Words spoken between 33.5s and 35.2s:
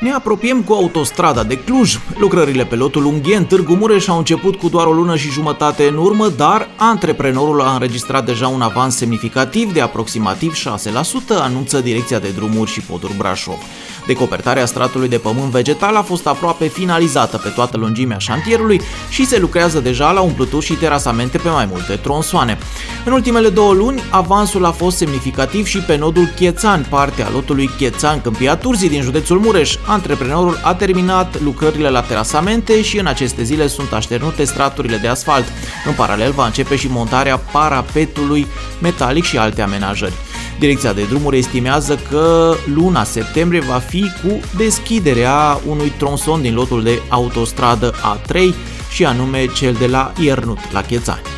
sunt așternute straturile de